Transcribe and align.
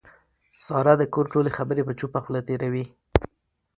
ساره 0.65 0.93
د 0.97 1.03
کور 1.13 1.25
ټولې 1.33 1.49
خبرې 1.57 1.81
په 1.85 1.93
چوپه 1.99 2.19
خوله 2.23 2.41
تېروي. 2.47 2.85